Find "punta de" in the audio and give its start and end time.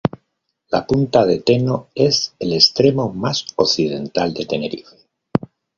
0.87-1.37